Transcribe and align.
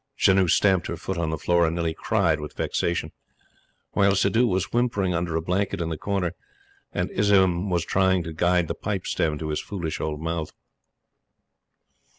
Janoo 0.17 0.47
stamped 0.47 0.87
her 0.87 0.95
foot 0.97 1.19
on 1.19 1.29
the 1.29 1.37
floor 1.37 1.63
and 1.67 1.75
nearly 1.75 1.93
cried 1.93 2.39
with 2.39 2.55
vexation; 2.57 3.11
while 3.91 4.15
Suddhoo 4.15 4.47
was 4.47 4.73
whimpering 4.73 5.13
under 5.13 5.35
a 5.35 5.43
blanket 5.43 5.79
in 5.79 5.89
the 5.89 5.95
corner, 5.97 6.33
and 6.91 7.11
Azizun 7.11 7.69
was 7.69 7.85
trying 7.85 8.23
to 8.23 8.33
guide 8.33 8.67
the 8.67 8.73
pipe 8.73 9.05
stem 9.05 9.37
to 9.37 9.49
his 9.49 9.61
foolish 9.61 9.99
old 10.01 10.19
mouth. 10.19 10.53